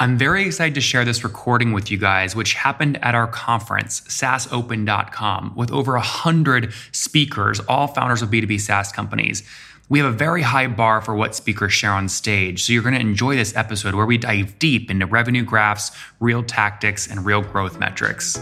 I'm 0.00 0.16
very 0.16 0.46
excited 0.46 0.76
to 0.76 0.80
share 0.80 1.04
this 1.04 1.24
recording 1.24 1.72
with 1.72 1.90
you 1.90 1.98
guys, 1.98 2.36
which 2.36 2.54
happened 2.54 3.02
at 3.02 3.16
our 3.16 3.26
conference, 3.26 4.00
SaaSopen.com, 4.02 5.54
with 5.56 5.72
over 5.72 5.94
100 5.94 6.72
speakers, 6.92 7.58
all 7.60 7.88
founders 7.88 8.22
of 8.22 8.30
B2B 8.30 8.60
SaaS 8.60 8.92
companies. 8.92 9.42
We 9.88 9.98
have 9.98 10.14
a 10.14 10.16
very 10.16 10.42
high 10.42 10.68
bar 10.68 11.00
for 11.00 11.16
what 11.16 11.34
speakers 11.34 11.72
share 11.72 11.90
on 11.90 12.08
stage, 12.08 12.62
so 12.62 12.72
you're 12.72 12.84
going 12.84 12.94
to 12.94 13.00
enjoy 13.00 13.34
this 13.34 13.56
episode 13.56 13.96
where 13.96 14.06
we 14.06 14.18
dive 14.18 14.56
deep 14.60 14.88
into 14.88 15.04
revenue 15.04 15.42
graphs, 15.42 15.90
real 16.20 16.44
tactics, 16.44 17.08
and 17.08 17.26
real 17.26 17.42
growth 17.42 17.80
metrics. 17.80 18.38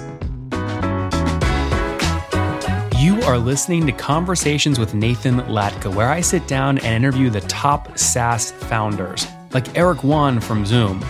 You 2.99 3.23
are 3.23 3.39
listening 3.39 3.87
to 3.87 3.93
Conversations 3.93 4.79
with 4.79 4.93
Nathan 4.93 5.39
Latka, 5.39 5.95
where 5.95 6.11
I 6.11 6.21
sit 6.21 6.47
down 6.47 6.77
and 6.79 7.03
interview 7.03 7.31
the 7.31 7.41
top 7.43 7.97
SaaS 7.97 8.51
founders, 8.51 9.27
like 9.55 9.75
Eric 9.75 10.03
Yuan 10.03 10.39
from 10.39 10.67
Zoom. 10.67 11.03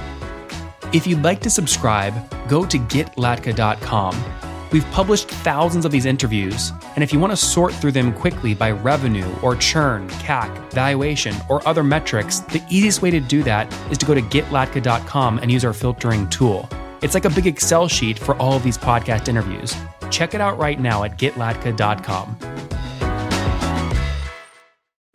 If 0.93 1.05
you'd 1.05 1.23
like 1.23 1.41
to 1.41 1.51
subscribe, 1.51 2.15
go 2.49 2.65
to 2.65 2.79
getlatka.com. 2.79 4.25
We've 4.71 4.85
published 4.93 5.29
thousands 5.29 5.85
of 5.85 5.91
these 5.91 6.07
interviews, 6.07 6.73
and 6.95 7.03
if 7.03 7.13
you 7.13 7.19
want 7.19 7.33
to 7.33 7.37
sort 7.37 7.75
through 7.75 7.93
them 7.93 8.13
quickly 8.13 8.55
by 8.55 8.71
revenue 8.71 9.29
or 9.43 9.57
churn, 9.57 10.09
CAC, 10.11 10.73
valuation, 10.73 11.35
or 11.49 11.67
other 11.67 11.83
metrics, 11.83 12.41
the 12.41 12.63
easiest 12.71 13.03
way 13.03 13.11
to 13.11 13.19
do 13.19 13.43
that 13.43 13.73
is 13.91 13.99
to 13.99 14.07
go 14.07 14.15
to 14.15 14.23
getlatka.com 14.23 15.39
and 15.39 15.51
use 15.51 15.65
our 15.65 15.73
filtering 15.73 16.29
tool. 16.29 16.69
It's 17.03 17.15
like 17.15 17.25
a 17.25 17.31
big 17.31 17.49
Excel 17.49 17.89
sheet 17.89 18.19
for 18.19 18.37
all 18.37 18.55
of 18.55 18.63
these 18.63 18.79
podcast 18.79 19.29
interviews. 19.29 19.75
Check 20.11 20.35
it 20.35 20.41
out 20.41 20.57
right 20.57 20.79
now 20.79 21.03
at 21.03 21.19
getlatka.com. 21.19 22.37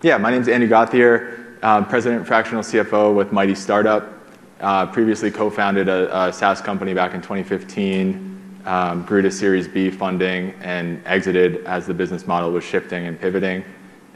Yeah, 0.01 0.17
my 0.17 0.31
name 0.31 0.41
is 0.41 0.49
Andy 0.49 0.67
Gauthier, 0.67 1.57
uh, 1.61 1.83
President 1.85 2.27
Fractional 2.27 2.63
CFO 2.63 3.15
with 3.15 3.31
Mighty 3.31 3.55
Startup. 3.55 4.20
Uh, 4.61 4.85
previously 4.85 5.31
co-founded 5.31 5.89
a, 5.89 6.31
SaaS 6.31 6.61
company 6.61 6.93
back 6.93 7.15
in 7.15 7.21
2015, 7.21 8.61
um, 8.65 9.03
grew 9.05 9.23
to 9.23 9.31
Series 9.31 9.67
B 9.67 9.89
funding, 9.89 10.53
and 10.61 11.01
exited 11.07 11.65
as 11.65 11.87
the 11.87 11.95
business 11.95 12.27
model 12.27 12.51
was 12.51 12.63
shifting 12.63 13.07
and 13.07 13.19
pivoting. 13.19 13.65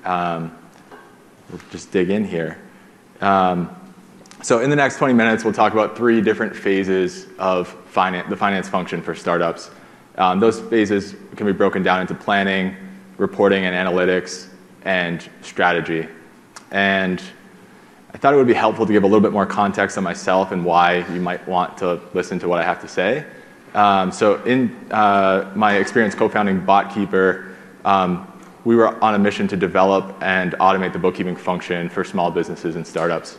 Um, 0.04 0.56
we'll 1.50 1.60
just 1.72 1.92
dig 1.92 2.12
in 2.12 2.24
here. 2.24 2.60
Um, 3.22 3.76
so 4.44 4.60
in 4.60 4.70
the 4.70 4.76
next 4.76 4.98
20 4.98 5.16
minutes, 5.16 5.44
we'll 5.44 5.52
talk 5.52 5.74
about 5.74 5.98
three 5.98 6.22
different 6.22 6.56
phases 6.56 7.26
of 7.40 7.76
the 7.96 8.36
finance 8.38 8.70
function 8.70 9.02
for 9.02 9.16
startups. 9.16 9.72
Those 10.16 10.60
phases 10.60 11.16
can 11.36 11.48
be 11.48 11.54
broken 11.54 11.82
down 11.82 12.02
into 12.02 12.14
planning, 12.14 12.76
reporting 13.18 13.66
and 13.66 13.76
analytics, 13.76 14.50
and 14.84 15.28
strategy. 15.42 16.08
I 18.16 18.18
thought 18.18 18.34
it 18.34 18.38
would 18.38 18.48
be 18.48 18.54
helpful 18.54 18.86
to 18.86 18.94
give 18.94 19.04
a 19.04 19.06
little 19.06 19.20
bit 19.20 19.34
more 19.34 19.46
context 19.46 19.98
on 19.98 20.06
myself 20.06 20.54
and 20.54 20.64
why 20.64 21.06
you 21.14 21.20
might 21.20 21.46
want 21.50 21.78
to 21.80 22.00
listen 22.14 22.40
to 22.40 22.48
what 22.48 22.62
I 22.62 22.64
have 22.64 22.80
to 22.80 22.88
say. 22.88 23.26
Um, 23.74 24.10
so, 24.10 24.42
in 24.44 24.74
uh, 24.90 25.52
my 25.54 25.76
experience 25.76 26.16
co-founding 26.16 26.62
BotKeeper, 26.62 27.54
um, 27.84 28.42
we 28.64 28.78
were 28.78 29.04
on 29.04 29.16
a 29.16 29.20
mission 29.20 29.50
to 29.50 29.58
develop 29.58 30.16
and 30.22 30.54
automate 30.62 30.94
the 30.94 30.98
bookkeeping 30.98 31.36
function 31.36 31.90
for 31.90 32.06
small 32.06 32.32
businesses 32.32 32.78
and 32.78 32.88
startups. 32.88 33.38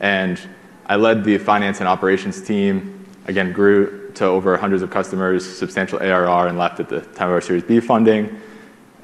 And 0.00 0.38
I 0.84 0.96
led 0.96 1.24
the 1.24 1.38
finance 1.38 1.80
and 1.80 1.88
operations 1.88 2.42
team. 2.42 3.06
Again, 3.28 3.50
grew 3.54 4.12
to 4.16 4.26
over 4.26 4.58
hundreds 4.58 4.82
of 4.82 4.90
customers, 4.90 5.56
substantial 5.56 6.00
ARR, 6.00 6.48
and 6.48 6.58
left 6.58 6.80
at 6.80 6.90
the 6.90 7.00
time 7.00 7.28
of 7.28 7.32
our 7.32 7.40
Series 7.40 7.62
B 7.62 7.80
funding. 7.80 8.38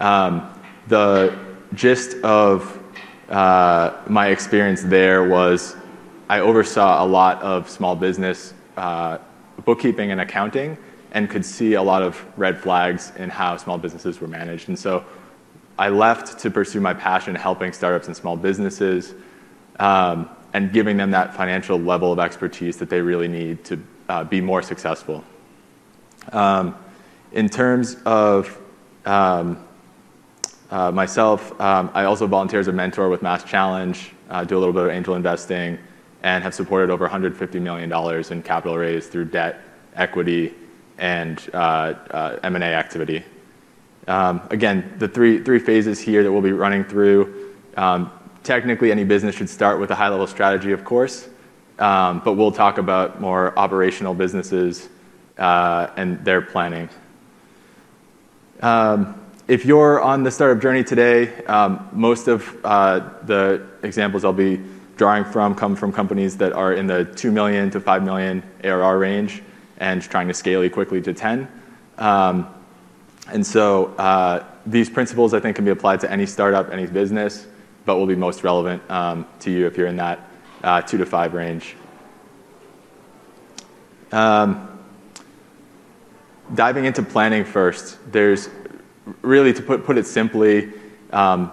Um, 0.00 0.52
the 0.88 1.34
gist 1.72 2.22
of 2.22 2.83
uh, 3.28 4.02
my 4.06 4.28
experience 4.28 4.82
there 4.82 5.28
was 5.28 5.76
I 6.28 6.40
oversaw 6.40 7.04
a 7.04 7.06
lot 7.06 7.42
of 7.42 7.68
small 7.68 7.94
business 7.94 8.54
uh, 8.76 9.18
bookkeeping 9.64 10.10
and 10.10 10.20
accounting 10.20 10.76
and 11.12 11.30
could 11.30 11.44
see 11.44 11.74
a 11.74 11.82
lot 11.82 12.02
of 12.02 12.24
red 12.36 12.58
flags 12.58 13.12
in 13.16 13.30
how 13.30 13.56
small 13.56 13.78
businesses 13.78 14.20
were 14.20 14.26
managed. 14.26 14.68
And 14.68 14.78
so 14.78 15.04
I 15.78 15.88
left 15.88 16.38
to 16.40 16.50
pursue 16.50 16.80
my 16.80 16.94
passion 16.94 17.34
helping 17.34 17.72
startups 17.72 18.06
and 18.08 18.16
small 18.16 18.36
businesses 18.36 19.14
um, 19.78 20.28
and 20.52 20.72
giving 20.72 20.96
them 20.96 21.10
that 21.12 21.34
financial 21.34 21.78
level 21.78 22.12
of 22.12 22.18
expertise 22.18 22.76
that 22.78 22.88
they 22.88 23.00
really 23.00 23.28
need 23.28 23.64
to 23.64 23.82
uh, 24.08 24.24
be 24.24 24.40
more 24.40 24.62
successful. 24.62 25.24
Um, 26.32 26.76
in 27.32 27.48
terms 27.48 27.96
of 28.06 28.58
um, 29.04 29.64
myself, 30.92 31.58
um, 31.60 31.90
I 31.94 32.04
also 32.04 32.26
volunteer 32.26 32.60
as 32.60 32.68
a 32.68 32.72
mentor 32.72 33.08
with 33.08 33.20
MassChallenge, 33.20 34.10
uh, 34.28 34.44
do 34.44 34.56
a 34.56 34.60
little 34.60 34.72
bit 34.72 34.84
of 34.84 34.90
angel 34.90 35.14
investing, 35.14 35.78
and 36.22 36.42
have 36.42 36.54
supported 36.54 36.90
over 36.90 37.08
$150 37.08 37.60
million 37.60 37.92
in 38.32 38.42
capital 38.42 38.76
raised 38.76 39.10
through 39.12 39.26
debt, 39.26 39.60
equity, 39.94 40.54
and 40.98 41.48
uh, 41.52 41.94
uh 42.10 42.38
M&A 42.42 42.64
activity. 42.64 43.22
Um, 44.08 44.42
again, 44.50 44.94
the 44.98 45.08
three, 45.08 45.42
three 45.42 45.58
phases 45.58 46.00
here 46.00 46.22
that 46.22 46.32
we'll 46.32 46.42
be 46.42 46.52
running 46.52 46.84
through. 46.84 47.54
Um, 47.76 48.10
technically, 48.42 48.90
any 48.90 49.04
business 49.04 49.34
should 49.34 49.48
start 49.48 49.80
with 49.80 49.90
a 49.90 49.94
high-level 49.94 50.26
strategy, 50.26 50.72
of 50.72 50.84
course, 50.84 51.28
um, 51.78 52.20
but 52.24 52.34
we'll 52.34 52.52
talk 52.52 52.78
about 52.78 53.20
more 53.20 53.58
operational 53.58 54.14
businesses 54.14 54.88
uh, 55.38 55.88
and 55.96 56.24
their 56.24 56.42
planning. 56.42 56.88
Um, 58.60 59.23
if 59.46 59.66
you're 59.66 60.00
on 60.00 60.22
the 60.22 60.30
startup 60.30 60.62
journey 60.62 60.82
today, 60.82 61.44
um, 61.44 61.88
most 61.92 62.28
of 62.28 62.56
uh, 62.64 63.00
the 63.24 63.66
examples 63.82 64.24
I'll 64.24 64.32
be 64.32 64.60
drawing 64.96 65.24
from 65.24 65.54
come 65.54 65.76
from 65.76 65.92
companies 65.92 66.36
that 66.38 66.52
are 66.52 66.72
in 66.72 66.86
the 66.86 67.04
2 67.04 67.30
million 67.30 67.70
to 67.70 67.80
5 67.80 68.02
million 68.04 68.42
ARR 68.62 68.98
range 68.98 69.42
and 69.78 70.00
trying 70.00 70.28
to 70.28 70.34
scale 70.34 70.68
quickly 70.70 71.02
to 71.02 71.12
10. 71.12 71.48
Um, 71.98 72.46
and 73.28 73.46
so 73.46 73.86
uh, 73.96 74.44
these 74.64 74.88
principles, 74.88 75.34
I 75.34 75.40
think, 75.40 75.56
can 75.56 75.64
be 75.64 75.70
applied 75.72 76.00
to 76.00 76.10
any 76.10 76.26
startup, 76.26 76.70
any 76.70 76.86
business, 76.86 77.46
but 77.84 77.96
will 77.96 78.06
be 78.06 78.16
most 78.16 78.44
relevant 78.44 78.88
um, 78.90 79.26
to 79.40 79.50
you 79.50 79.66
if 79.66 79.76
you're 79.76 79.88
in 79.88 79.96
that 79.96 80.26
uh, 80.62 80.80
2 80.80 80.98
to 80.98 81.06
5 81.06 81.34
range. 81.34 81.76
Um, 84.10 84.70
diving 86.54 86.84
into 86.86 87.02
planning 87.02 87.44
first, 87.44 87.98
there's 88.10 88.48
really, 89.22 89.52
to 89.52 89.62
put, 89.62 89.84
put 89.84 89.98
it 89.98 90.06
simply, 90.06 90.72
um, 91.12 91.50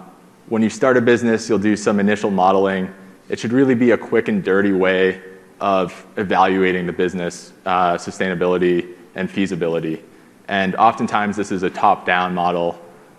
when 0.48 0.62
you 0.62 0.70
start 0.70 0.96
a 0.96 1.00
business, 1.00 1.48
you'll 1.48 1.58
do 1.58 1.76
some 1.76 2.00
initial 2.00 2.30
modeling. 2.30 2.92
It 3.28 3.38
should 3.38 3.52
really 3.52 3.74
be 3.74 3.92
a 3.92 3.98
quick 3.98 4.28
and 4.28 4.42
dirty 4.42 4.72
way 4.72 5.22
of 5.60 6.06
evaluating 6.16 6.86
the 6.86 6.92
business 6.92 7.52
uh, 7.64 7.94
sustainability 7.94 8.94
and 9.14 9.30
feasibility. 9.30 10.02
And 10.48 10.74
oftentimes, 10.74 11.36
this 11.36 11.52
is 11.52 11.62
a 11.62 11.70
top 11.70 12.04
down 12.04 12.34
model 12.34 12.78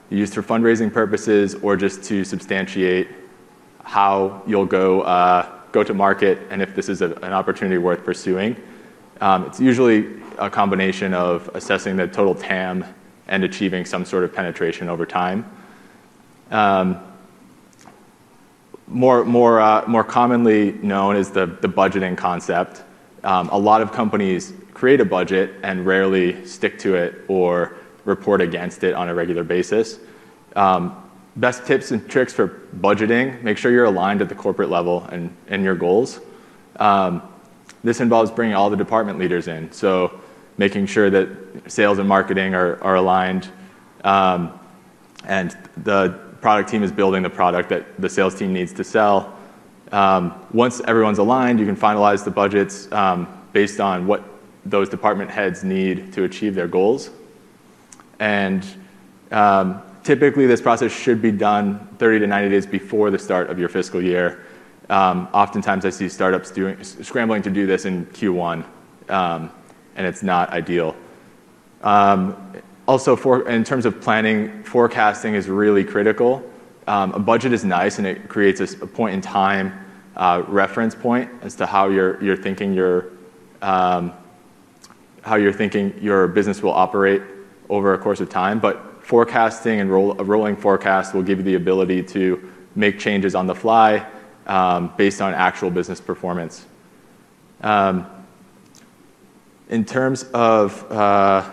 used 0.10 0.34
for 0.34 0.44
fundraising 0.44 0.92
purposes 0.92 1.56
or 1.56 1.76
just 1.76 2.04
to 2.04 2.24
substantiate 2.24 3.08
how 3.84 4.42
you'll 4.46 4.66
go, 4.66 5.02
uh, 5.02 5.50
go 5.72 5.84
to 5.84 5.94
market 5.94 6.40
and 6.50 6.62
if 6.62 6.76
this 6.76 6.90
is 6.90 7.02
a, 7.02 7.14
an 7.22 7.34
opportunity 7.34 7.78
worth 7.78 8.04
pursuing. 8.04 8.56
Um, 9.22 9.46
it's 9.46 9.60
usually 9.60 10.22
a 10.38 10.50
combination 10.50 11.14
of 11.14 11.50
assessing 11.54 11.96
the 11.96 12.08
total 12.08 12.36
TAM 12.36 12.86
and 13.34 13.44
achieving 13.44 13.84
some 13.84 14.06
sort 14.06 14.24
of 14.24 14.32
penetration 14.32 14.90
over 14.90 15.08
time. 15.08 15.44
Um, 16.52 17.02
uh, 19.60 19.84
more 19.88 20.04
commonly 20.04 20.74
known 20.74 21.16
is 21.16 21.32
the, 21.32 21.48
budgeting 21.48 22.16
concept. 22.16 22.84
Um, 23.24 23.50
a 23.50 23.58
lot 23.58 23.82
of 23.82 23.92
companies 23.92 24.54
create 24.76 25.02
a 25.02 25.06
budget 25.06 25.56
and 25.64 25.84
rarely 25.84 26.46
stick 26.46 26.78
to 26.80 26.94
it 26.94 27.26
or 27.28 27.76
report 28.06 28.40
against 28.40 28.84
it 28.84 28.94
on 28.94 29.10
a 29.10 29.16
regular 29.16 29.44
basis. 29.44 29.98
Um, 30.56 30.96
best 31.36 31.66
tips 31.66 31.90
and 31.90 32.08
tricks 32.08 32.34
for 32.34 32.50
budgeting 32.78 33.42
make 33.42 33.58
sure 33.58 33.72
you're 33.72 33.86
aligned 33.86 34.22
at 34.22 34.30
the 34.30 34.36
corporate 34.36 34.70
level 34.70 35.06
and, 35.06 35.64
your 35.64 35.76
goals. 35.76 36.20
This 37.84 38.00
involves 38.00 38.30
bringing 38.30 38.56
all 38.56 38.70
the 38.70 38.78
department 38.78 39.18
leaders 39.18 39.48
in. 39.48 39.72
So 39.72 40.22
making 40.58 40.86
sure 40.86 41.10
that 41.10 41.28
sales 41.68 41.98
and 42.00 42.08
marketing 42.08 42.54
are, 42.54 42.82
are 42.84 42.96
aligned, 42.96 43.50
um, 44.04 44.60
and 45.26 45.58
the 45.78 46.20
product 46.42 46.70
team 46.70 46.84
is 46.84 46.92
building 46.92 47.24
the 47.24 47.30
product 47.30 47.70
that 47.70 48.00
the 48.02 48.10
sales 48.10 48.36
team 48.36 48.52
needs 48.52 48.74
to 48.74 48.84
sell. 48.84 49.34
Um, 49.92 50.34
once 50.52 50.82
everyone's 50.82 51.20
aligned, 51.20 51.60
you 51.60 51.66
can 51.66 51.76
finalize 51.76 52.24
the 52.24 52.32
budgets 52.32 52.92
um, 52.92 53.28
based 53.54 53.80
on 53.80 54.08
what 54.08 54.24
those 54.66 54.90
department 54.90 55.30
heads 55.30 55.64
need 55.64 56.12
to 56.14 56.24
achieve 56.24 56.56
their 56.56 56.68
goals. 56.68 57.12
And 58.20 58.66
um, 59.32 59.82
typically, 60.04 60.48
this 60.48 60.62
process 60.62 60.92
should 60.92 61.22
be 61.22 61.32
done 61.32 61.88
30 62.00 62.20
to 62.20 62.28
90 62.28 62.50
days 62.50 62.66
before 62.66 63.12
the 63.12 63.20
start 63.20 63.50
of 63.50 63.60
your 63.60 63.70
fiscal 63.70 64.02
year. 64.02 64.44
Um, 64.90 65.28
oftentimes, 65.34 65.86
I 65.86 65.90
see 65.90 66.10
startups 66.10 66.52
doing, 66.52 66.84
scrambling 66.84 67.42
to 67.44 67.50
do 67.50 67.66
this 67.66 67.86
in 67.86 68.06
Q1 68.08 68.66
um, 69.10 69.52
and 69.96 70.06
it's 70.08 70.24
not 70.24 70.50
ideal. 70.50 70.96
Um, 71.82 72.54
also, 72.88 73.16
for, 73.16 73.48
in 73.48 73.64
terms 73.64 73.86
of 73.86 74.02
planning, 74.02 74.64
forecasting 74.64 75.36
is 75.36 75.48
really 75.48 75.84
critical. 75.84 76.44
Um, 76.88 77.14
a 77.14 77.20
budget 77.20 77.54
is 77.54 77.64
nice 77.64 77.98
and 77.98 78.08
it 78.08 78.28
creates 78.28 78.60
a, 78.60 78.84
a 78.84 78.88
point 78.88 79.14
in 79.14 79.22
time 79.22 79.74
uh, 80.16 80.44
reference 80.48 80.96
point 80.96 81.30
as 81.42 81.56
to 81.56 81.66
how 81.66 81.90
you're, 81.90 82.22
you're 82.24 82.38
thinking 82.38 82.74
your, 82.74 83.12
how 83.62 85.36
you're 85.36 85.54
thinking 85.54 85.94
your 86.02 86.28
business 86.28 86.62
will 86.62 86.74
operate 86.74 87.22
over 87.70 87.94
a 87.94 87.98
course 87.98 88.20
of 88.20 88.30
time. 88.30 88.60
But 88.60 89.04
forecasting 89.04 89.80
and 89.80 89.90
a 89.90 90.24
rolling 90.24 90.56
forecast 90.56 91.14
will 91.14 91.24
give 91.24 91.40
you 91.40 91.44
the 91.44 91.56
ability 91.56 92.04
to 92.04 92.52
make 92.76 93.00
changes 93.00 93.36
on 93.36 93.48
the 93.48 93.56
fly 93.56 94.06
based 94.98 95.22
on 95.22 95.34
actual 95.34 95.72
business 95.72 96.02
performance. 96.02 96.66
In 99.74 99.84
terms 99.84 100.22
of, 100.36 100.92
uh, 100.92 101.50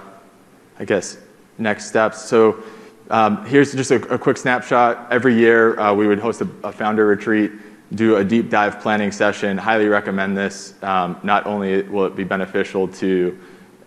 I 0.78 0.84
guess, 0.84 1.17
next 1.56 1.87
steps, 1.87 2.22
so 2.22 2.62
um, 3.08 3.46
here's 3.46 3.72
just 3.72 3.90
a 3.93 4.19
quick 4.19 4.37
snapshot. 4.37 5.11
Every 5.11 5.34
year, 5.34 5.81
uh, 5.81 5.94
we 5.94 6.06
would 6.06 6.19
host 6.19 6.43
a 6.43 6.70
founder 6.70 7.06
retreat, 7.06 7.50
do 7.94 8.17
a 8.17 8.25
deep 8.25 8.50
dive 8.50 8.78
planning 8.78 9.11
session. 9.11 9.56
Highly 9.56 9.87
recommend 9.87 10.37
this. 10.37 10.75
Um, 10.82 11.19
not 11.22 11.46
only 11.46 11.81
will 11.81 12.05
it 12.05 12.14
be 12.14 12.25
beneficial 12.25 12.88
to 12.88 13.38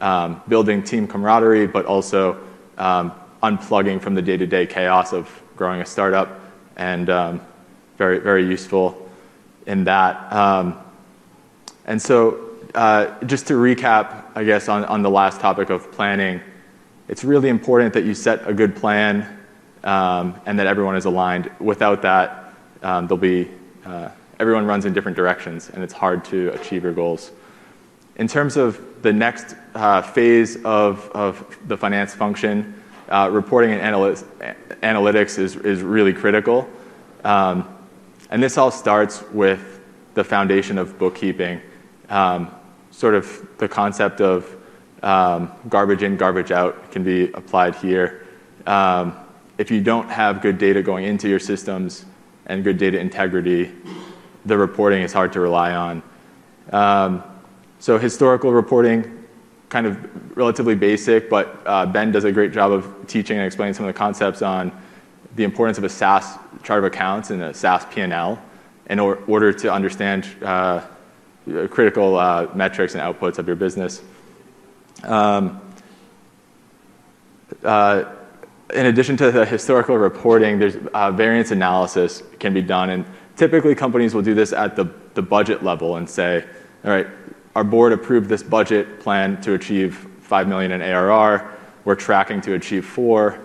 um, 0.01 0.41
building 0.47 0.81
team 0.81 1.07
camaraderie, 1.07 1.67
but 1.67 1.85
also 1.85 2.41
um, 2.79 3.11
unplugging 3.43 4.01
from 4.01 4.15
the 4.15 4.21
day-to-day 4.23 4.65
chaos 4.65 5.13
of 5.13 5.29
growing 5.55 5.81
a 5.81 5.85
startup 5.85 6.41
and 6.75 7.05
very, 7.99 8.17
very 8.17 8.43
useful 8.43 9.07
in 9.67 9.83
that. 9.83 10.33
Uh, 12.73 13.23
just 13.25 13.47
to 13.47 13.53
recap, 13.53 14.25
I 14.35 14.43
guess, 14.43 14.67
on 14.67 15.01
the 15.03 15.09
last 15.09 15.39
topic 15.39 15.69
of 15.69 15.91
planning, 15.91 16.41
it's 17.07 17.23
really 17.23 17.49
important 17.49 17.93
that 17.93 18.03
you 18.03 18.13
set 18.13 18.47
a 18.47 18.53
good 18.53 18.75
plan 18.75 19.39
um, 19.83 20.39
and 20.45 20.57
that 20.57 20.67
everyone 20.67 20.95
is 20.95 21.05
aligned. 21.05 21.51
Without 21.59 22.01
that, 22.01 22.53
um, 22.81 23.07
uh, 23.85 24.09
everyone 24.39 24.65
runs 24.65 24.85
in 24.85 24.93
different 24.93 25.15
directions, 25.15 25.69
and 25.69 25.83
it's 25.83 25.93
hard 25.93 26.25
to 26.25 26.49
achieve 26.49 26.83
your 26.83 26.93
goals. 26.93 27.31
In 28.15 28.27
terms 28.27 28.57
of 28.57 29.01
the 29.01 29.13
next 29.13 29.55
uh, 29.75 30.01
phase 30.01 30.57
of 30.63 31.57
the 31.67 31.77
finance 31.77 32.13
function, 32.13 32.81
reporting 33.29 33.71
and 33.71 33.81
analytics 34.81 35.37
is 35.37 35.81
really 35.83 36.13
critical. 36.13 36.67
Um 37.23 37.69
and 38.33 38.41
this 38.41 38.57
all 38.57 38.71
starts 38.71 39.21
with 39.31 39.79
the 40.15 40.23
foundation 40.23 40.79
of 40.79 40.97
bookkeeping, 40.97 41.61
um, 42.09 42.49
sort 42.93 43.15
of 43.15 43.47
the 43.57 43.67
concept 43.67 44.21
of 44.21 44.55
um, 45.01 45.51
garbage 45.67 46.03
in, 46.03 46.15
garbage 46.15 46.51
out 46.51 46.91
can 46.91 47.03
be 47.03 47.31
applied 47.33 47.75
here. 47.75 48.25
Um, 48.67 49.17
if 49.57 49.71
you 49.71 49.81
don't 49.81 50.09
have 50.09 50.41
good 50.41 50.57
data 50.57 50.81
going 50.81 51.05
into 51.05 51.27
your 51.27 51.39
systems 51.39 52.05
and 52.45 52.63
good 52.63 52.77
data 52.77 52.99
integrity, 52.99 53.71
the 54.45 54.57
reporting 54.57 55.01
is 55.01 55.11
hard 55.11 55.33
to 55.33 55.39
rely 55.39 55.73
on. 55.73 56.03
Um, 56.71 57.23
so 57.79 57.97
historical 57.97 58.53
reporting, 58.53 59.25
kind 59.69 59.87
of 59.87 60.37
relatively 60.37 60.75
basic, 60.75 61.29
but 61.29 61.61
uh, 61.65 61.85
Ben 61.87 62.11
does 62.11 62.23
a 62.25 62.31
great 62.31 62.53
job 62.53 62.71
of 62.71 63.07
teaching 63.07 63.37
and 63.37 63.45
explaining 63.45 63.73
some 63.73 63.85
of 63.85 63.93
the 63.93 63.97
concepts 63.97 64.41
on 64.41 64.71
the 65.35 65.43
importance 65.43 65.79
of 65.79 65.83
a 65.83 65.89
SaaS 65.89 66.37
chart 66.61 66.79
of 66.79 66.85
accounts 66.85 67.31
and 67.31 67.41
a 67.41 67.53
SaaS 67.53 67.85
P&L 67.85 68.41
in 68.89 68.99
order 68.99 69.51
to 69.51 69.73
understand 69.73 70.27
uh, 70.43 70.81
Uh, 71.51 71.67
critical 71.67 72.17
uh, 72.17 72.47
metrics 72.55 72.95
and 72.95 73.01
outputs 73.01 73.37
of 73.37 73.47
your 73.47 73.55
business. 73.55 74.01
Um, 75.03 75.61
uh, 77.63 78.05
in 78.73 78.85
addition 78.85 79.17
to 79.17 79.31
the 79.31 79.45
historical 79.45 79.97
reporting, 79.97 80.57
there's 80.57 80.75
variance 81.15 81.51
analysis 81.51 82.23
can 82.39 82.53
be 82.53 82.61
done. 82.61 82.89
And 82.89 83.05
typically, 83.35 83.75
companies 83.75 84.13
will 84.15 84.21
do 84.21 84.33
this 84.33 84.53
at 84.53 84.75
the 84.75 84.85
the 85.13 85.21
budget 85.21 85.63
level 85.63 85.97
and 85.97 86.09
say, 86.09 86.45
all 86.83 86.91
right, 86.91 87.07
our 87.55 87.63
board 87.63 87.93
approved 87.93 88.29
this 88.29 88.43
budget 88.43 88.99
plan 88.99 89.39
to 89.41 89.53
achieve 89.53 90.07
5 90.21 90.47
million 90.47 90.71
in 90.71 90.81
ARR. 90.81 91.51
We're 91.85 91.95
tracking 91.95 92.41
to 92.41 92.53
achieve 92.53 92.85
four. 92.85 93.39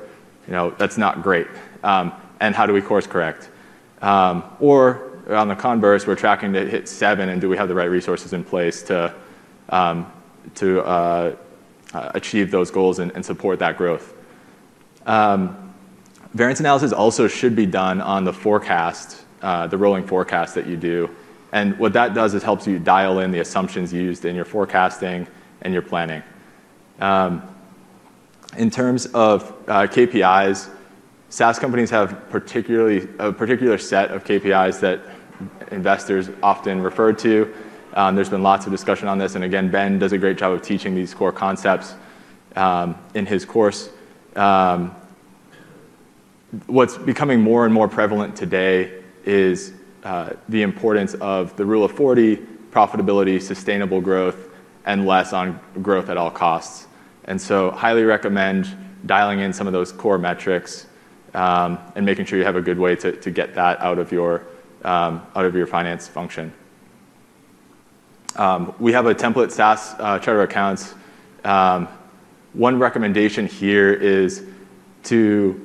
You 0.46 0.52
know 0.52 0.70
That's 0.78 0.96
not 0.96 1.22
great. 1.22 1.46
Um, 1.82 2.12
and 2.40 2.54
how 2.54 2.66
do 2.66 2.72
we 2.72 2.80
course 2.80 3.06
correct? 3.06 3.50
Um, 4.00 4.44
On 5.28 5.46
the 5.46 5.54
converse, 5.54 6.06
we're 6.06 6.14
tracking 6.14 6.54
to 6.54 6.66
hit 6.66 6.88
seven, 6.88 7.28
and 7.28 7.38
Do 7.38 7.50
we 7.50 7.56
have 7.58 7.68
the 7.68 7.74
right 7.74 7.90
resources 7.90 8.32
in 8.32 8.42
place 8.42 8.82
to 8.84 9.14
um, 9.68 10.10
uh, 10.62 11.32
achieve 11.92 12.50
those 12.50 12.70
goals 12.70 12.98
and 12.98 13.24
support 13.24 13.58
that 13.58 13.76
growth? 13.76 14.14
Um, 15.04 15.74
variance 16.32 16.60
analysis 16.60 16.92
also 16.92 17.28
should 17.28 17.54
be 17.54 17.66
done 17.66 18.00
on 18.00 18.24
the 18.24 18.32
forecast, 18.32 19.22
uh, 19.42 19.66
the 19.66 19.76
rolling 19.76 20.06
forecast 20.06 20.54
that 20.54 20.66
you 20.66 20.78
do. 20.78 21.10
And 21.52 21.78
what 21.78 21.92
that 21.92 22.14
does 22.14 22.32
is 22.32 22.42
helps 22.42 22.66
you 22.66 22.78
dial 22.78 23.20
in 23.20 23.30
the 23.30 23.40
assumptions 23.40 23.92
used 23.92 24.24
in 24.24 24.34
your 24.34 24.46
forecasting 24.46 25.26
and 25.60 25.74
your 25.74 25.82
planning. 25.82 26.22
Um, 27.00 27.42
in 28.56 28.70
terms 28.70 29.06
of 29.06 29.50
uh, 29.68 29.86
KPIs, 29.86 30.70
SaaS 31.28 31.58
companies 31.58 31.90
have 31.90 32.12
a 32.12 33.32
particular 33.32 33.78
set 33.78 34.10
of 34.10 34.24
KPIs 34.24 34.80
that 34.80 35.00
investors 35.70 36.30
often 36.42 36.80
refer 36.80 37.12
to. 37.12 37.54
Um, 37.94 38.14
there's 38.14 38.28
been 38.28 38.42
lots 38.42 38.66
of 38.66 38.72
discussion 38.72 39.08
on 39.08 39.18
this. 39.18 39.34
And 39.34 39.44
again, 39.44 39.70
Ben 39.70 39.98
does 39.98 40.12
a 40.12 40.18
great 40.18 40.36
job 40.38 40.52
of 40.52 40.62
teaching 40.62 40.94
these 40.94 41.14
core 41.14 41.32
concepts 41.32 41.94
um, 42.56 42.96
in 43.14 43.26
his 43.26 43.44
course. 43.44 43.90
Um, 44.36 44.94
what's 46.66 46.96
becoming 46.96 47.40
more 47.40 47.64
and 47.64 47.74
more 47.74 47.88
prevalent 47.88 48.36
today 48.36 49.02
is 49.24 49.72
uh, 50.04 50.30
the 50.48 50.62
importance 50.62 51.14
of 51.14 51.56
the 51.56 51.64
Rule 51.64 51.84
of 51.84 51.92
40, 51.92 52.36
profitability, 52.70 53.40
sustainable 53.40 54.00
growth, 54.00 54.48
and 54.84 55.06
less 55.06 55.32
on 55.32 55.58
growth 55.82 56.08
at 56.08 56.16
all 56.16 56.30
costs. 56.30 56.86
And 57.24 57.40
so, 57.40 57.70
highly 57.72 58.04
recommend 58.04 58.74
dialing 59.04 59.40
in 59.40 59.52
some 59.52 59.66
of 59.66 59.72
those 59.72 59.92
core 59.92 60.18
metrics 60.18 60.86
and 61.34 62.06
making 62.06 62.24
sure 62.24 62.38
you 62.38 62.44
have 62.44 62.56
a 62.56 62.62
good 62.62 62.78
way 62.78 62.96
to 62.96 63.30
get 63.30 63.54
that 63.54 63.80
out 63.80 63.98
of 63.98 64.12
your 64.12 64.46
Um, 64.84 65.26
finance 65.66 66.06
function. 66.08 66.52
Um, 68.36 68.74
we 68.78 68.92
have 68.92 69.06
a 69.06 69.14
template 69.14 69.50
SaaS 69.50 69.94
uh, 69.98 70.18
chart 70.18 70.36
of 70.36 70.44
accounts. 70.44 70.94
Um, 71.44 71.88
one 72.52 72.78
recommendation 72.78 73.46
here 73.46 73.92
is 73.92 74.44
to 75.04 75.60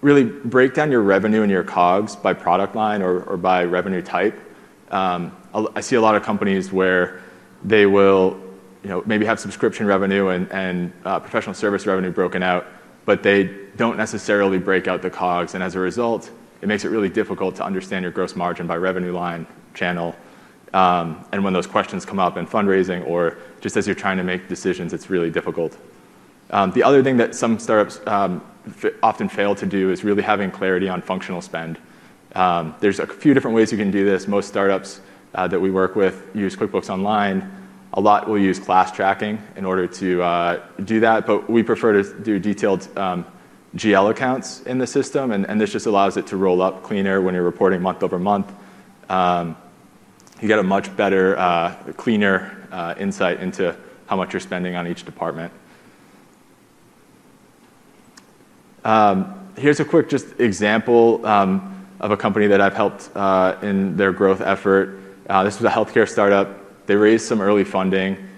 really 0.00 0.24
break 0.24 0.74
down 0.74 0.90
your 0.90 1.02
revenue 1.02 1.42
and 1.42 1.50
your 1.50 1.62
COGS 1.62 2.16
by 2.16 2.32
product 2.32 2.74
line 2.74 3.02
or 3.02 3.36
by 3.36 3.64
revenue 3.64 4.02
type. 4.02 4.38
I 4.90 5.80
see 5.80 5.96
a 5.96 6.00
lot 6.00 6.14
of 6.14 6.22
companies 6.22 6.72
where 6.72 7.20
they 7.64 7.86
will 7.86 8.40
maybe 9.04 9.26
have 9.26 9.40
subscription 9.40 9.86
revenue 9.86 10.28
and 10.28 10.92
uh, 11.04 11.20
professional 11.20 11.54
service 11.54 11.86
revenue 11.86 12.10
broken 12.10 12.42
out, 12.42 12.66
but 13.04 13.22
they 13.22 13.44
don't 13.76 13.96
necessarily 13.96 14.58
break 14.58 14.88
out 14.88 15.02
the 15.02 15.10
COGS. 15.10 15.54
And 15.54 15.62
as 15.62 15.74
a 15.74 15.80
result, 15.80 16.30
it 16.62 16.68
makes 16.68 16.84
it 16.84 16.88
really 16.88 17.08
difficult 17.08 17.56
to 17.56 17.64
understand 17.64 18.02
your 18.02 18.12
gross 18.12 18.36
margin 18.36 18.66
by 18.66 18.76
revenue 18.76 19.12
line 19.12 19.46
channel. 19.74 20.14
Um, 20.72 21.24
and 21.32 21.44
when 21.44 21.52
those 21.52 21.66
questions 21.66 22.04
come 22.04 22.18
up 22.18 22.36
in 22.36 22.46
fundraising 22.46 23.06
or 23.06 23.38
just 23.60 23.76
as 23.76 23.86
you're 23.86 23.94
trying 23.96 24.16
to 24.16 24.24
make 24.24 24.48
decisions, 24.48 24.92
it's 24.92 25.10
really 25.10 25.30
difficult. 25.30 25.76
Um, 26.50 26.70
the 26.72 26.82
other 26.82 27.02
thing 27.02 27.16
that 27.16 27.34
some 27.34 27.58
startups 27.58 28.00
um, 28.06 28.40
often 29.02 29.28
fail 29.28 29.54
to 29.54 29.66
do 29.66 29.90
is 29.90 30.04
really 30.04 30.22
having 30.22 30.50
clarity 30.50 30.88
on 30.88 31.02
functional 31.02 31.40
spend. 31.40 31.78
There's 32.80 33.00
a 33.00 33.06
few 33.06 33.34
different 33.34 33.54
ways 33.56 33.72
you 33.72 33.78
can 33.78 33.90
do 33.90 34.04
this. 34.04 34.28
Most 34.28 34.48
startups 34.48 35.00
uh, 35.34 35.46
that 35.48 35.60
we 35.60 35.70
work 35.70 35.96
with 35.96 36.26
use 36.34 36.56
QuickBooks 36.56 36.90
Online. 36.90 37.50
A 37.94 38.00
lot 38.00 38.28
will 38.28 38.38
use 38.38 38.58
class 38.58 38.92
tracking 38.92 39.40
in 39.56 39.64
order 39.64 39.86
to 39.86 40.22
uh, 40.22 40.66
do 40.84 41.00
that. 41.00 41.26
But 41.26 41.48
we 41.48 41.62
prefer 41.62 42.02
to 42.02 42.20
do 42.20 42.38
detailed 42.38 42.88
GL 43.76 44.10
accounts 44.10 44.62
in 44.62 44.78
the 44.78 44.86
system. 44.86 45.30
And 45.30 45.60
this 45.60 45.72
just 45.72 45.86
allows 45.86 46.16
it 46.16 46.26
to 46.28 46.36
roll 46.36 46.62
up 46.62 46.82
cleaner 46.82 47.20
when 47.20 47.34
you're 47.34 47.44
reporting 47.44 47.82
month 47.82 48.02
over 48.02 48.18
month. 48.18 48.52
Um, 49.08 49.56
you 50.40 50.48
get 50.48 50.58
a 50.58 50.62
much 50.62 50.94
better, 50.96 51.38
uh, 51.38 51.74
cleaner 51.96 52.68
uh, 52.72 52.94
insight 52.98 53.40
into 53.40 53.76
how 54.06 54.16
much 54.16 54.32
you're 54.32 54.40
spending 54.40 54.76
on 54.76 54.86
each 54.86 55.04
department. 55.04 55.52
Um, 58.84 59.50
here's 59.56 59.80
a 59.80 59.84
quick 59.84 60.08
just 60.08 60.38
example 60.40 61.24
um, 61.26 61.86
of 62.00 62.10
a 62.10 62.16
company 62.16 62.46
that 62.48 62.60
I've 62.60 62.74
helped 62.74 63.10
uh, 63.16 63.56
in 63.62 63.96
their 63.96 64.12
growth 64.12 64.40
effort. 64.40 65.00
This 65.26 65.60
was 65.60 65.64
a 65.64 65.70
healthcare 65.70 66.08
startup. 66.08 66.86
They 66.86 66.94
raised 66.94 67.24
some 67.24 67.40
early 67.40 67.64
funding 67.64 68.28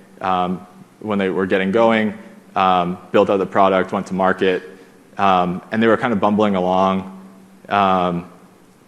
when 1.01 1.19
they 1.19 1.29
were 1.29 1.47
getting 1.47 1.71
going, 1.71 2.13
built 2.55 3.31
out 3.31 3.37
the 3.37 3.47
product, 3.47 3.93
went 3.93 4.07
to 4.07 4.15
market. 4.15 4.78
Um, 5.19 5.63
and 5.73 5.83
they 5.83 5.89
were 5.89 5.97
kind 5.97 6.13
of 6.13 6.21
bumbling 6.21 6.55
along. 6.55 7.21
Um, 7.69 8.31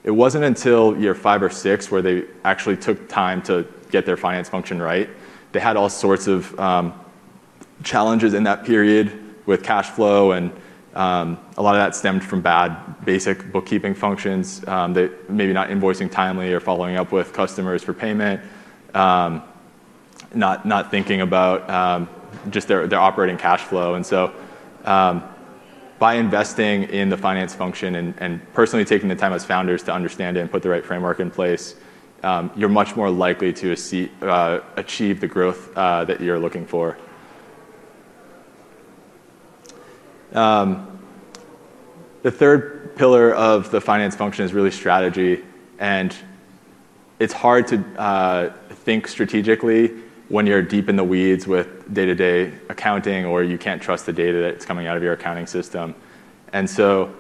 it 0.05 0.13
wasn't 0.13 0.45
until 0.45 0.97
year 0.97 1.15
five 1.15 1.43
or 1.43 1.51
six 1.51 1.91
where 1.91 2.01
they 2.01 2.25
actually 2.45 2.77
took 2.77 3.09
time 3.09 3.43
to 3.43 3.67
get 3.91 4.07
their 4.07 4.17
finance 4.17 4.49
function 4.49 4.81
right. 4.81 5.11
They 5.53 5.61
had 5.61 5.77
all 5.77 5.91
sorts 5.91 6.29
of 6.29 6.59
um, 6.59 6.95
challenges 7.83 8.33
in 8.35 8.45
that 8.45 8.65
period 8.65 9.13
with 9.47 9.63
cash 9.63 9.91
flow. 9.91 10.33
And 10.33 10.53
a 10.95 11.37
lot 11.59 11.75
of 11.75 11.81
that 11.81 11.95
stemmed 11.97 12.25
from 12.25 12.41
bad 12.41 13.05
basic 13.05 13.51
bookkeeping 13.53 13.95
functions, 13.95 14.63
maybe 14.63 15.53
not 15.53 15.69
invoicing 15.69 16.11
timely 16.11 16.53
or 16.53 16.61
following 16.61 16.97
up 16.97 17.11
with 17.11 17.33
customers 17.33 17.83
for 17.83 17.93
payment. 17.93 18.41
not 18.95 20.91
thinking 20.91 21.21
about 21.21 22.09
just 22.51 22.69
their 22.69 22.95
operating 22.95 23.37
cash 23.37 23.63
flow. 23.63 23.97
By 26.01 26.15
investing 26.15 26.85
in 26.85 27.11
the 27.11 27.17
finance 27.17 27.55
function 27.55 27.95
and 27.95 28.53
personally 28.55 28.87
taking 28.87 29.09
the 29.09 29.15
time 29.15 29.35
as 29.35 29.45
founders 29.45 29.83
to 29.83 29.93
understand 29.93 30.39
it 30.39 30.41
and 30.41 30.51
put 30.51 30.63
the 30.63 30.71
right 30.71 30.85
framework 30.85 31.21
in 31.21 31.31
place, 31.31 31.77
um, 32.23 32.51
you're 32.57 32.71
much 32.71 32.97
more 32.97 33.11
likely 33.11 33.53
to 33.53 33.77
uh, 34.23 34.61
achieve 34.77 35.21
the 35.21 35.29
growth 35.29 35.77
uh, 35.77 36.07
that 36.07 36.23
you're 36.23 36.39
looking 36.39 36.67
for. 36.67 36.97
Um, 40.33 40.99
the 42.23 42.31
third 42.31 42.97
pillar 42.97 43.35
of 43.35 43.71
the 43.71 43.81
finance 43.81 44.17
function 44.17 44.47
is 44.47 44.55
really 44.55 44.71
strategy. 44.71 45.45
And 45.79 46.17
it's 47.19 47.35
hard 47.35 47.67
to 47.69 47.85
uh, 48.01 48.53
think 48.71 49.07
strategically 49.07 49.93
when 50.31 50.47
you're 50.47 50.63
deep 50.63 50.89
in 50.89 50.95
the 50.95 51.03
weeds 51.03 51.49
with 51.49 51.93
day-to-day 51.93 52.53
accounting 52.69 53.25
or 53.25 53.43
you 53.43 53.59
can't 53.59 53.83
trust 53.83 54.07
the 54.07 54.13
data 54.13 54.39
that's 54.39 54.65
coming 54.65 54.87
out 54.87 54.97
of 54.97 55.03
your 55.03 55.13
accounting 55.13 55.45
system. 55.45 55.93
And 56.53 56.71
so 56.71 57.13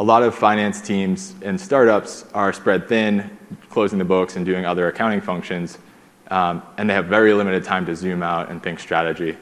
a 0.00 0.04
lot 0.04 0.24
of 0.24 0.34
finance 0.34 0.80
teams 0.80 1.36
in 1.42 1.56
startups 1.56 2.24
are 2.34 2.52
spread 2.52 2.88
thin, 2.88 3.38
closing 3.70 4.00
the 4.00 4.04
books 4.04 4.34
and 4.34 4.44
doing 4.44 4.66
other 4.66 4.88
accounting 4.88 5.20
functions. 5.20 5.78
Um, 6.26 6.64
and 6.76 6.90
they 6.90 6.94
have 6.94 7.06
very 7.06 7.32
limited 7.32 7.62
time 7.62 7.86
to 7.86 7.94
zoom 7.94 8.20
out 8.20 8.50
and 8.50 8.60
think 8.60 8.80
strategy. 8.80 9.36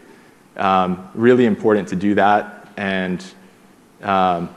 Um, 0.58 1.08
really 1.14 1.46
important 1.46 1.88
to 1.88 1.96
do 1.96 2.14
that. 2.16 2.68
And 2.76 3.25
um, 4.02 4.54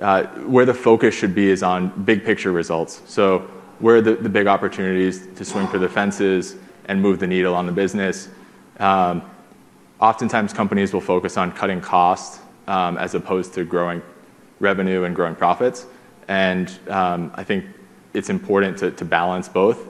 uh, 0.00 0.24
where 0.24 0.66
the 0.66 0.74
focus 0.74 1.14
should 1.14 1.36
be 1.36 1.50
is 1.50 1.62
on 1.62 2.02
big 2.02 2.24
picture 2.24 2.50
results. 2.50 3.00
So, 3.06 3.48
where 3.78 3.96
are 3.96 4.00
the 4.00 4.28
big 4.28 4.46
opportunities 4.46 5.26
to 5.34 5.44
swing 5.44 5.66
for 5.66 5.78
the 5.78 5.88
fences 5.88 6.56
and 6.86 7.00
move 7.00 7.18
the 7.18 7.26
needle 7.26 7.54
on 7.54 7.66
the 7.66 7.72
business? 7.72 8.28
Um, 8.78 9.22
oftentimes, 10.00 10.52
companies 10.52 10.92
will 10.92 11.00
focus 11.00 11.36
on 11.36 11.52
cutting 11.52 11.80
costs 11.80 12.40
um, 12.66 12.96
as 12.98 13.14
opposed 13.14 13.54
to 13.54 13.64
growing 13.64 14.02
revenue 14.60 15.04
and 15.04 15.14
growing 15.14 15.34
profits. 15.34 15.86
And 16.28 16.72
um, 16.88 17.32
I 17.34 17.44
think 17.44 17.66
it's 18.14 18.30
important 18.30 18.78
to 18.96 19.04
balance 19.04 19.48
both. 19.48 19.86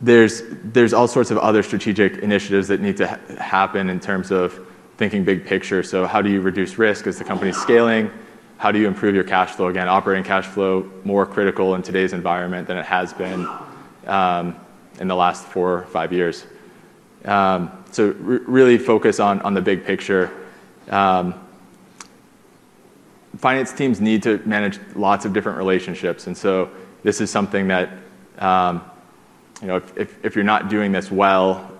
There's 0.00 0.42
there's 0.62 0.92
all 0.92 1.08
sorts 1.08 1.30
of 1.32 1.38
other 1.38 1.62
strategic 1.62 2.18
initiatives 2.18 2.68
that 2.68 2.80
need 2.80 2.96
to 2.98 3.06
happen 3.40 3.90
in 3.90 3.98
terms 3.98 4.30
of 4.30 4.58
thinking 4.96 5.24
big 5.24 5.44
picture. 5.44 5.82
So 5.82 6.06
how 6.06 6.22
do 6.22 6.30
you 6.30 6.40
reduce 6.40 6.78
risk 6.78 7.06
as 7.06 7.18
the 7.18 7.24
company's 7.24 7.56
scaling? 7.56 8.10
How 8.58 8.72
do 8.72 8.78
you 8.78 8.86
improve 8.86 9.14
your 9.14 9.24
cash 9.24 9.50
flow? 9.50 9.68
Again, 9.68 9.88
operating 9.88 10.24
cash 10.24 10.46
flow, 10.46 10.88
more 11.04 11.26
critical 11.26 11.74
in 11.74 11.82
today's 11.82 12.12
environment 12.12 12.68
than 12.68 12.76
it 12.76 12.86
has 12.86 13.12
been 13.12 13.48
Um, 14.08 14.56
in 15.00 15.08
the 15.08 15.14
last 15.14 15.44
four 15.46 15.78
or 15.78 15.84
five 15.84 16.12
years. 16.12 16.44
Um, 17.24 17.70
so 17.90 18.10
really 18.18 18.78
focus 18.78 19.20
on 19.20 19.54
the 19.54 19.60
big 19.60 19.84
picture. 19.84 20.30
Um, 20.88 21.34
finance 23.36 23.72
teams 23.72 24.00
need 24.00 24.22
to 24.24 24.38
manage 24.44 24.80
lots 24.94 25.24
of 25.24 25.32
different 25.32 25.58
relationships. 25.58 26.26
And 26.26 26.36
so 26.36 26.70
this 27.02 27.20
is 27.20 27.30
something 27.30 27.68
that 27.68 27.90
um 28.38 28.82
you 29.60 29.66
know 29.66 29.76
if 29.96 30.24
if 30.24 30.34
you're 30.34 30.44
not 30.44 30.68
doing 30.68 30.92
this 30.92 31.10
well, 31.10 31.70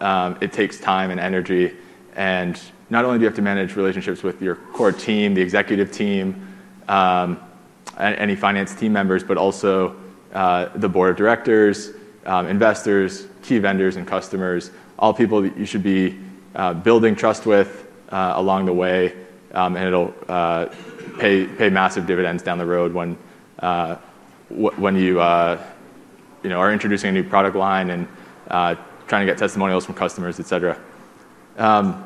it 0.40 0.52
takes 0.52 0.78
time 0.78 1.10
and 1.10 1.20
energy. 1.20 1.74
And 2.14 2.60
not 2.90 3.04
only 3.04 3.18
do 3.18 3.22
you 3.22 3.26
have 3.26 3.36
to 3.36 3.42
manage 3.42 3.76
relationships 3.76 4.22
with 4.22 4.42
your 4.42 4.56
core 4.56 4.92
team, 4.92 5.34
the 5.34 5.42
executive 5.42 5.92
team, 5.92 6.56
any 7.98 8.36
finance 8.36 8.74
team 8.74 8.92
members, 8.92 9.24
but 9.24 9.36
also 9.36 9.96
uh, 10.34 10.68
the 10.74 10.88
board 10.88 11.10
of 11.10 11.16
directors, 11.16 11.92
Um, 12.28 12.46
investors, 12.46 13.26
key 13.42 13.58
vendors, 13.58 13.96
and 13.96 14.06
customers, 14.06 14.70
all 14.98 15.14
people 15.14 15.40
that 15.40 15.56
you 15.56 15.64
should 15.64 15.82
be 15.82 16.18
uh, 16.54 16.74
building 16.74 17.16
trust 17.16 17.46
with 17.46 17.88
uh, 18.10 18.34
along 18.36 18.66
the 18.66 18.72
way. 18.72 19.14
Um 19.54 19.76
and 19.76 19.86
it'll 19.86 20.12
uh, 20.28 20.66
pay 21.18 21.70
massive 21.70 22.06
dividends 22.06 22.42
down 22.42 22.58
the 22.58 22.66
road 22.66 22.92
when 22.92 23.16
you 24.96 25.20
are 25.20 25.58
introducing 26.44 27.08
a 27.08 27.12
new 27.12 27.24
product 27.24 27.56
line 27.56 27.88
and 27.88 28.06
trying 28.48 29.26
to 29.26 29.32
get 29.32 29.38
testimonials 29.38 29.86
from 29.86 29.94
customers, 29.94 30.38
et 30.38 30.46
cetera. 30.46 30.78
Um, 31.56 32.04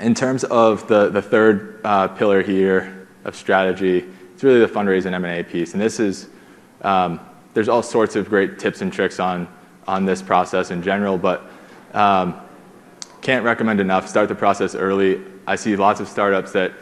in 0.00 0.14
terms 0.14 0.44
of 0.44 0.86
the 0.86 1.20
third 1.20 1.82
pillar 2.16 2.42
here 2.42 3.08
of 3.24 3.34
strategy, 3.34 4.04
it's 4.34 4.44
really 4.44 4.60
the 4.60 4.68
fundraising 4.68 5.14
and 5.16 5.24
M&A 5.24 5.42
piece. 5.42 5.74
Um, 6.82 7.18
There's 7.54 7.68
all 7.68 7.82
sorts 7.82 8.16
of 8.16 8.28
great 8.28 8.58
tips 8.58 8.80
and 8.80 8.92
tricks 8.92 9.20
on 9.20 9.48
this 10.04 10.22
process 10.22 10.70
in 10.70 10.82
general. 10.82 11.18
But 11.18 11.42
um, 11.92 12.40
can't 13.20 13.44
recommend 13.44 13.80
enough. 13.80 14.08
Start 14.08 14.28
the 14.28 14.34
process 14.34 14.74
early. 14.74 15.20
I 15.46 15.56
see 15.56 15.76
lots 15.76 16.00
of 16.00 16.08
startups 16.08 16.52
that 16.52 16.72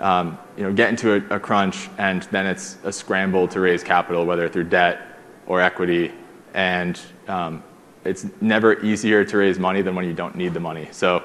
um, 0.00 0.38
get 0.56 0.90
into 0.90 1.14
a 1.34 1.40
crunch. 1.40 1.88
And 1.98 2.22
then 2.24 2.46
it's 2.46 2.78
a 2.84 2.92
scramble 2.92 3.48
to 3.48 3.60
raise 3.60 3.82
capital, 3.82 4.26
whether 4.26 4.48
through 4.48 4.64
debt 4.64 5.18
or 5.46 5.60
equity. 5.60 6.12
And 6.54 7.00
um, 7.26 7.62
it's 8.04 8.26
never 8.40 8.80
easier 8.84 9.24
to 9.24 9.36
raise 9.36 9.58
money 9.58 9.82
than 9.82 9.94
when 9.94 10.04
you 10.04 10.14
don't 10.14 10.34
need 10.34 10.54
the 10.54 10.60
money. 10.60 10.88
So 10.92 11.22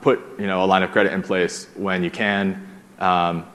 put 0.00 0.20
a 0.38 0.66
line 0.66 0.82
of 0.82 0.90
credit 0.90 1.12
in 1.12 1.22
place 1.22 1.68
when 1.74 2.02
you 2.02 2.10
can. 2.10 2.66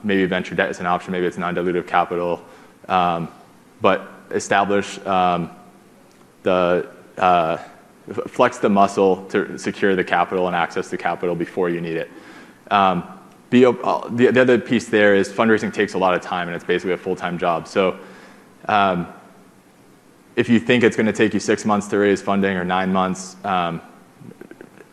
Maybe 0.02 0.24
venture 0.26 0.54
debt 0.54 0.70
is 0.70 0.80
an 0.80 0.86
option. 0.86 1.12
Maybe 1.12 1.26
it's 1.26 1.38
non-dilutive 1.38 1.86
capital. 1.86 2.40
Um, 5.06 5.50
uh, 7.18 7.58
flex 8.26 8.58
the 8.58 8.68
muscle 8.68 9.24
to 9.26 9.58
secure 9.58 9.94
the 9.94 10.04
capital 10.04 10.46
and 10.46 10.56
access 10.56 10.88
the 10.88 10.96
capital 10.96 11.34
before 11.34 11.68
you 11.68 11.80
need 11.80 11.96
it. 11.96 12.10
Um, 12.70 13.04
be 13.50 13.64
uh, 13.66 13.72
The 14.08 14.30
the, 14.30 14.40
other 14.40 14.58
piece 14.58 14.88
there 14.88 15.14
is 15.14 15.28
fundraising 15.28 15.72
takes 15.72 15.94
a 15.94 15.98
lot 15.98 16.14
of 16.14 16.20
time. 16.20 16.48
And 16.48 16.54
it's 16.54 16.64
basically 16.64 16.94
a 16.94 16.96
full-time 16.96 17.38
job. 17.38 17.66
So 17.68 17.98
um, 18.66 19.06
if 20.36 20.48
you 20.48 20.58
think 20.58 20.82
it's 20.82 20.96
going 20.96 21.06
to 21.06 21.12
take 21.12 21.34
you 21.34 21.40
six 21.40 21.64
months 21.64 21.88
to 21.88 21.98
raise 21.98 22.22
funding 22.22 22.56
or 22.56 22.64
nine 22.64 22.92
months, 22.92 23.36
um, 23.44 23.80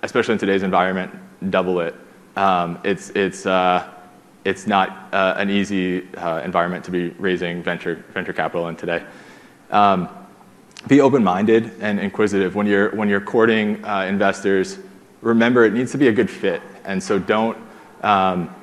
especially 0.02 0.34
in 0.34 0.40
today's 0.40 0.64
environment, 0.64 1.12
double 1.50 1.80
it. 1.80 1.96
It's 2.84 3.10
it's 3.12 3.46
uh, 3.46 3.88
it's 4.44 4.68
not 4.68 5.10
an 5.14 5.50
easy 5.50 6.08
environment 6.44 6.84
to 6.86 6.92
be 6.92 7.10
raising 7.20 7.64
venture, 7.64 8.04
venture 8.14 8.34
capital 8.34 8.68
in 8.68 8.76
today. 8.76 9.06
Um, 9.70 10.10
be 10.88 11.02
open-minded 11.02 11.74
and 11.82 12.00
inquisitive. 12.00 12.56
When 12.56 12.68
you're 12.68 12.96
when 12.96 13.10
you're 13.10 13.22
courting 13.22 13.84
uh, 13.84 14.02
investors, 14.02 14.78
remember 15.22 15.66
it 15.66 15.74
needs 15.74 15.92
to 15.92 15.98
be 15.98 16.08
a 16.08 16.14
good 16.14 16.30
fit. 16.30 16.62
And 16.86 17.02
so 17.02 17.20
don't 17.20 17.58
um, 18.04 18.54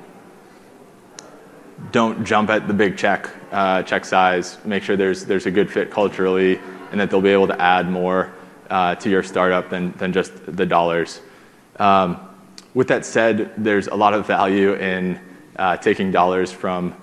don't 1.91 2.25
jump 2.25 2.49
at 2.49 2.67
the 2.67 2.73
big 2.73 2.97
check 2.97 3.29
uh, 3.51 3.83
check 3.83 4.05
size. 4.05 4.57
Make 4.65 4.81
sure 4.81 4.95
there's 4.95 5.25
there's 5.25 5.45
a 5.45 5.51
good 5.51 5.71
fit 5.71 5.91
culturally 5.91 6.59
and 6.91 6.99
that 6.99 7.11
they'll 7.11 7.21
be 7.21 7.29
able 7.29 7.47
to 7.47 7.61
add 7.61 7.89
more 7.89 8.33
uh, 8.69 8.95
to 8.95 9.09
your 9.09 9.21
startup 9.21 9.69
than 9.69 10.13
just 10.13 10.31
the 10.45 10.65
dollars. 10.65 11.21
Um, 11.77 12.17
with 12.73 12.87
that 12.87 13.05
said, 13.05 13.51
there's 13.57 13.87
a 13.87 13.95
lot 13.95 14.13
of 14.13 14.25
value 14.25 14.73
in 14.73 15.19
taking 15.81 16.11
dollars 16.11 16.51
from 16.51 16.95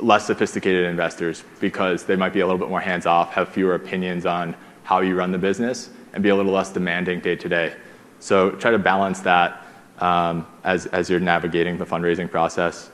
less 0.00 0.26
sophisticated 0.26 0.84
investors 0.84 1.44
because 1.60 2.04
they 2.04 2.16
might 2.16 2.32
be 2.32 2.40
a 2.40 2.46
little 2.46 2.58
bit 2.58 2.68
more 2.68 2.80
hands-off, 2.80 3.32
have 3.32 3.48
fewer 3.48 3.74
opinions 3.74 4.26
on 4.26 4.54
how 4.82 5.00
you 5.00 5.14
run 5.14 5.32
the 5.32 5.38
business, 5.38 5.90
and 6.12 6.22
be 6.22 6.28
a 6.28 6.36
little 6.36 6.52
less 6.52 6.72
demanding 6.72 7.20
day 7.20 7.36
to 7.36 7.48
day. 7.48 7.74
So 8.18 8.50
try 8.50 8.70
to 8.70 8.78
balance 8.78 9.20
that 9.20 9.64
um, 9.98 10.46
as 10.64 11.08
you're 11.08 11.20
navigating 11.20 11.78
the 11.78 11.86
fundraising 11.86 12.30
process. 12.30 12.90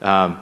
Um, 0.00 0.38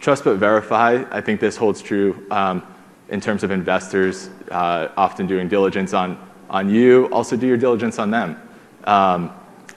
trust 0.00 0.24
but 0.24 0.36
verify. 0.36 1.04
I 1.10 1.20
think 1.20 1.40
this 1.40 1.56
holds 1.56 1.80
true 1.80 2.26
um, 2.30 2.62
in 3.08 3.20
terms 3.20 3.44
of 3.44 3.50
investors 3.50 4.30
uh, 4.50 4.88
often 4.96 5.26
doing 5.26 5.48
diligence 5.48 5.94
on 5.94 6.18
you. 6.68 7.06
Also 7.06 7.36
do 7.36 7.46
your 7.46 7.56
diligence 7.56 7.98
on 7.98 8.10
them. 8.10 8.40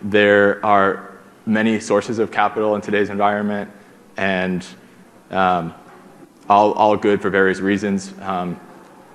There 0.02 0.66
are 0.66 1.20
many 1.46 1.80
sources 1.80 2.20
of 2.20 2.32
capital 2.32 2.75
in 2.75 2.82
today's 2.82 3.10
environment. 3.10 3.72
Um, 5.32 5.74
all 6.48 6.98
good 6.98 7.22
for 7.22 7.29
various 7.29 7.60
reasons. 7.60 8.13
Um, 8.22 8.60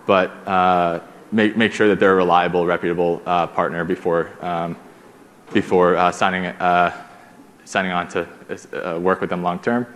but 0.07 0.31
uh, 0.47 1.01
make 1.31 1.73
sure 1.73 1.89
that 1.89 2.01
they're 2.01 2.15
a 2.15 2.17
reliable, 2.17 2.67
reputable 2.67 3.23
uh, 3.25 3.47
partner 3.47 3.85
before 3.85 4.31
um, 4.45 4.77
uh, 5.55 6.11
signing 6.11 7.93
on 7.93 8.09
to 8.09 8.99
work 9.01 9.21
with 9.21 9.31
them 9.31 9.43
long 9.43 9.61
term. 9.61 9.87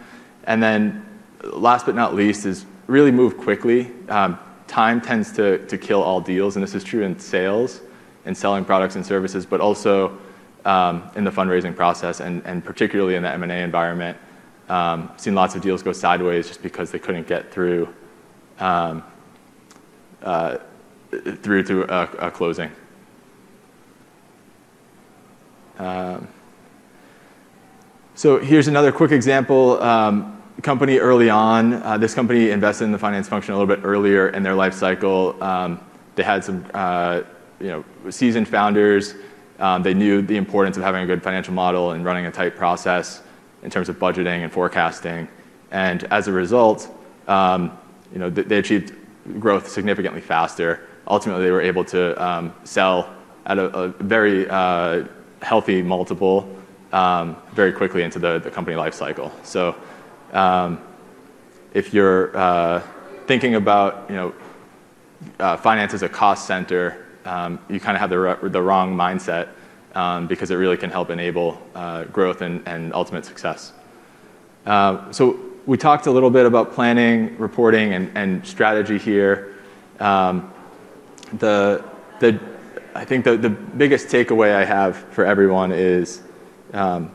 And 0.44 0.62
then 0.62 1.04
last 1.42 1.86
but 1.86 1.94
not 1.94 2.14
least 2.14 2.46
is 2.46 2.64
really 2.86 3.10
move 3.10 3.36
quickly. 3.36 3.90
Time 4.06 5.00
tends 5.00 5.32
to 5.32 5.78
kill 5.80 6.02
all 6.02 6.20
deals. 6.20 6.56
And 6.56 6.62
this 6.62 6.74
is 6.74 6.84
true 6.84 7.02
in 7.02 7.18
sales 7.18 7.80
and 8.24 8.36
selling 8.36 8.64
products 8.64 8.94
and 8.94 9.04
services, 9.04 9.44
but 9.44 9.60
also 9.60 10.10
in 11.16 11.24
the 11.24 11.32
fundraising 11.32 11.74
process 11.74 12.20
and 12.20 12.64
particularly 12.64 13.16
in 13.16 13.22
the 13.24 13.30
M&A 13.30 13.62
environment. 13.62 14.16
Um, 14.68 15.10
I've 15.12 15.20
seen 15.20 15.34
lots 15.34 15.54
of 15.54 15.62
deals 15.62 15.82
go 15.82 15.92
sideways 15.92 16.48
just 16.48 16.62
because 16.62 16.90
they 16.90 16.98
couldn't 16.98 17.26
get 17.26 17.52
through 17.52 17.92
um, 18.58 19.02
uh, 20.22 20.58
through 21.42 21.64
to 21.64 21.82
a 22.24 22.30
closing. 22.30 22.70
Um, 25.78 26.28
so 28.14 28.38
here's 28.38 28.68
another 28.68 28.90
quick 28.90 29.12
example. 29.12 29.82
Um, 29.82 30.42
company 30.62 30.98
early 30.98 31.28
on, 31.28 31.74
uh, 31.74 31.98
this 31.98 32.14
company 32.14 32.50
invested 32.50 32.84
in 32.84 32.92
the 32.92 32.98
finance 32.98 33.28
function 33.28 33.52
a 33.54 33.58
little 33.58 33.74
bit 33.74 33.84
earlier 33.84 34.28
in 34.28 34.42
their 34.42 34.54
life 34.54 34.72
cycle. 34.72 35.32
They 36.14 36.22
had 36.22 36.42
some 36.44 36.64
uh, 36.72 37.22
you 37.60 37.68
know 37.68 37.84
seasoned 38.10 38.48
founders. 38.48 39.14
They 39.58 39.92
knew 39.92 40.22
the 40.22 40.38
importance 40.38 40.78
of 40.78 40.84
having 40.84 41.02
a 41.02 41.06
good 41.06 41.22
financial 41.22 41.52
model 41.52 41.90
and 41.90 42.02
running 42.02 42.24
a 42.24 42.30
tight 42.30 42.56
process 42.56 43.23
in 43.64 43.70
terms 43.70 43.88
of 43.88 43.98
budgeting 43.98 44.42
and 44.42 44.52
forecasting. 44.52 45.26
And 45.70 46.04
as 46.04 46.28
a 46.28 46.32
result, 46.32 46.88
um, 47.26 47.76
you 48.12 48.18
know, 48.18 48.30
they 48.30 48.58
achieved 48.58 48.94
growth 49.40 49.68
significantly 49.68 50.20
faster. 50.20 50.86
Ultimately, 51.08 51.44
they 51.44 51.50
were 51.50 51.62
able 51.62 51.84
to 51.86 52.22
um, 52.22 52.54
sell 52.64 53.12
at 53.46 53.58
a 53.58 53.88
very 53.98 54.48
uh, 54.48 55.04
healthy 55.42 55.82
multiple 55.82 56.48
um, 56.92 57.36
very 57.52 57.72
quickly 57.72 58.02
into 58.02 58.18
the 58.18 58.50
company 58.52 58.76
life 58.76 58.94
cycle. 58.94 59.32
So, 59.42 59.74
if 61.72 61.92
you're 61.92 62.36
uh, 62.36 62.80
thinking 63.26 63.56
about 63.56 64.08
you 64.08 64.14
know, 64.14 64.34
uh, 65.40 65.56
finance 65.56 65.92
as 65.92 66.02
a 66.02 66.08
cost 66.08 66.46
center, 66.46 67.04
you 67.68 67.80
kind 67.80 67.96
of 67.96 68.00
have 68.00 68.10
the 68.10 68.62
wrong 68.62 68.94
mindset 68.94 69.48
Um, 69.94 70.26
because 70.26 70.50
it 70.50 70.56
really 70.56 70.76
can 70.76 70.90
help 70.90 71.10
enable 71.10 71.56
uh, 71.76 72.02
growth 72.04 72.42
and 72.42 72.92
ultimate 72.92 73.24
success. 73.24 73.72
Uh, 74.66 75.12
so 75.12 75.38
we 75.66 75.76
talked 75.78 76.06
a 76.06 76.10
little 76.10 76.30
bit 76.30 76.46
about 76.46 76.72
planning, 76.74 77.38
reporting, 77.38 77.92
and 77.92 78.44
strategy 78.44 78.98
here. 78.98 79.54
Um, 80.00 80.52
the, 81.34 81.84
the, 82.18 82.40
I 82.96 83.04
think 83.04 83.24
the 83.24 83.48
biggest 83.48 84.08
takeaway 84.08 84.56
I 84.56 84.64
have 84.64 84.96
for 84.96 85.24
everyone 85.24 85.70
is 85.70 86.22
um, 86.72 87.12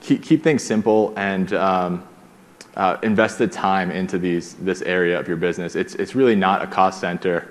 keep 0.00 0.42
things 0.42 0.62
simple 0.62 1.12
and 1.18 1.52
uh, 1.52 1.98
invest 3.02 3.36
the 3.36 3.46
time 3.46 3.90
into 3.90 4.18
these, 4.18 4.54
this 4.54 4.80
area 4.80 5.20
of 5.20 5.28
your 5.28 5.36
business. 5.36 5.76
It's 5.76 6.14
really 6.14 6.34
not 6.34 6.62
a 6.62 6.66
cost 6.66 6.98
center. 6.98 7.48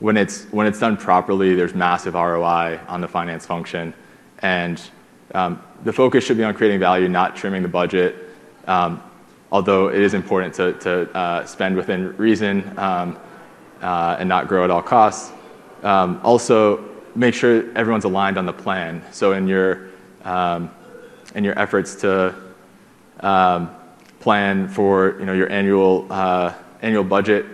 When 0.00 0.16
it's 0.16 0.46
done 0.80 0.96
properly, 0.96 1.54
there's 1.54 1.74
massive 1.74 2.14
ROI 2.14 2.80
on 2.88 3.00
the 3.00 3.08
finance 3.08 3.46
function. 3.46 3.94
And 4.40 4.80
um, 5.34 5.62
the 5.84 5.92
focus 5.92 6.24
should 6.24 6.36
be 6.36 6.44
on 6.44 6.54
creating 6.54 6.80
value, 6.80 7.08
not 7.08 7.36
trimming 7.36 7.62
the 7.62 7.68
budget, 7.68 8.16
um, 8.66 9.02
although 9.50 9.88
it 9.88 10.00
is 10.00 10.14
important 10.14 10.54
to 10.54 11.16
uh, 11.16 11.44
spend 11.46 11.76
within 11.76 12.16
reason 12.16 12.76
um, 12.78 13.18
uh, 13.80 14.16
and 14.18 14.28
not 14.28 14.48
grow 14.48 14.64
at 14.64 14.70
all 14.70 14.82
costs. 14.82 15.32
Also, 15.82 16.84
make 17.14 17.34
sure 17.34 17.70
everyone's 17.76 18.04
aligned 18.04 18.36
on 18.36 18.46
the 18.46 18.52
plan. 18.52 19.02
So 19.12 19.32
in 19.32 19.46
your 19.46 19.90
efforts 21.34 21.94
to 21.96 22.34
plan 24.20 24.68
for 24.68 25.20
your 25.20 25.50
annual 25.50 26.06
uh, 26.10 26.52
budget, 27.04 27.46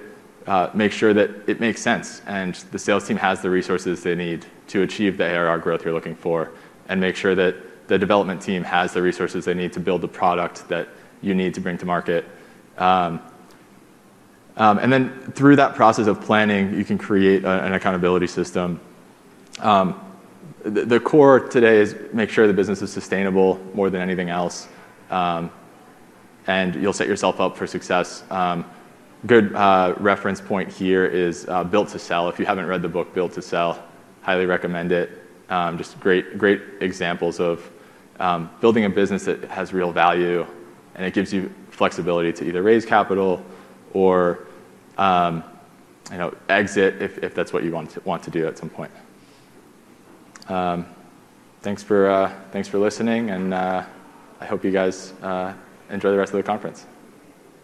Uh, 0.47 0.71
make 0.73 0.91
sure 0.91 1.13
that 1.13 1.31
it 1.47 1.61
makes 1.61 1.83
sense 1.83 2.23
and 2.27 2.55
the 2.73 2.79
sales 2.79 3.07
team 3.07 3.17
has 3.17 3.43
the 3.43 3.51
resources 3.51 4.03
they 4.03 4.15
need 4.15 4.47
to 4.67 4.83
achieve 4.83 5.19
the 5.19 5.25
ARR 5.25 5.59
growth 5.59 5.85
you're 5.85 5.93
looking 5.93 6.15
for. 6.15 6.51
And 6.89 7.01
make 7.01 7.15
sure 7.15 7.35
that 7.35 7.89
the 7.89 7.99
development 7.99 8.41
team 8.41 8.65
has 8.65 8.93
the 8.93 9.03
resources 9.03 9.45
they 9.45 9.55
need 9.55 9.73
to 9.75 9.81
build 9.81 10.01
the 10.01 10.09
product 10.09 10.67
that 10.69 10.89
you 11.21 11.35
need 11.35 11.55
to 11.55 11.61
bring 11.61 11.77
to 11.79 11.87
market. 11.87 12.25
Um, 12.79 13.21
um, 14.57 14.79
and 14.79 14.93
then 14.93 15.11
through 15.33 15.57
that 15.57 15.75
process 15.75 16.07
of 16.07 16.21
planning, 16.21 16.75
you 16.75 16.85
can 16.85 16.99
create 16.99 17.45
an 17.45 17.75
accountability 17.75 18.27
system. 18.27 18.81
Um, 19.59 20.01
the 20.63 21.01
core 21.01 21.41
today 21.41 21.79
is 21.79 21.97
make 22.13 22.31
sure 22.31 22.47
the 22.47 22.53
business 22.53 22.83
is 22.83 22.93
sustainable 22.93 23.61
more 23.75 23.91
than 23.91 24.01
anything 24.01 24.31
else. 24.31 24.69
And 25.11 26.75
you'll 26.75 26.93
set 26.93 27.09
yourself 27.09 27.41
up 27.41 27.57
for 27.57 27.67
success. 27.67 28.25
Good 29.27 29.55
uh, 29.55 29.95
reference 29.99 30.41
point 30.41 30.73
here 30.73 31.05
is 31.05 31.47
uh, 31.47 31.63
Built 31.63 31.91
to 31.91 31.99
Sell. 31.99 32.31
If 32.31 32.39
you 32.39 32.47
haven't 32.47 32.67
read 32.67 32.81
the 32.81 32.89
book 32.89 33.13
Built 33.13 33.35
to 33.35 33.43
Sell, 33.43 33.87
highly 34.23 34.47
recommend 34.47 34.93
it. 34.93 35.11
Um, 35.51 35.77
just 35.77 36.01
great 36.01 36.39
great 36.39 36.63
examples 36.81 37.39
of 37.39 37.71
um, 38.19 38.49
building 38.63 38.87
a 38.87 38.89
business 38.89 39.27
that 39.27 39.45
has 39.45 39.75
real 39.75 39.93
value. 39.93 40.47
And 40.95 41.05
it 41.05 41.13
gives 41.13 41.35
you 41.35 41.53
flexibility 41.71 42.33
to 42.33 42.49
either 42.49 42.63
raise 42.63 42.87
capital 42.87 43.45
or 43.93 44.47
um, 44.97 45.45
you 46.11 46.17
know 46.17 46.35
exit 46.49 47.03
if 47.03 47.19
if 47.19 47.35
that's 47.35 47.53
what 47.53 47.63
you 47.63 47.73
want 47.73 47.91
to 47.91 48.01
want 48.07 48.23
to 48.23 48.31
do 48.31 48.47
at 48.47 48.57
some 48.57 48.71
point. 48.71 48.93
Uh, 50.49 50.83
thanks 51.61 51.83
for 52.69 52.79
listening. 52.79 53.29
And 53.29 53.55
I 53.55 53.85
hope 54.47 54.65
you 54.65 54.71
guys 54.71 55.13
enjoy 55.91 56.11
the 56.11 56.17
rest 56.17 56.33
of 56.33 56.39
the 56.39 56.43
conference. 56.43 56.87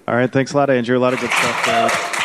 All 0.08 0.14
right. 0.14 0.30
Thanks 0.30 0.52
a 0.52 0.56
lot, 0.56 0.70
Andrew. 0.70 0.96
A 0.96 1.00
lot 1.00 1.14
of 1.14 1.20
good 1.20 1.30
stuff 1.30 1.66
there. 1.66 2.15